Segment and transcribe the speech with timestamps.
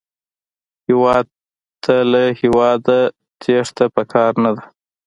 [0.87, 1.25] هېواد
[1.83, 3.11] ته له هېواده نه
[3.41, 4.63] تېښته پکار نه ده